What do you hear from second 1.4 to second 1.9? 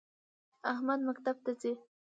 ته ځی